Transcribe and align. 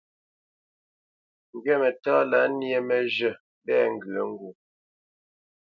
Ŋgwamǝtá 1.55 2.13
lâ 2.31 2.39
nyé 2.59 2.77
mǝ́zhǝ̂ 2.87 3.33
mbɛ 3.61 3.75
ŋgyǝ 3.93 4.19
ŋgû. 4.29 4.49